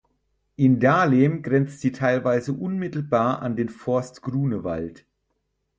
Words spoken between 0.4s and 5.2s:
In Dahlem grenzt sie teilweise unmittelbar an den Forst Grunewald.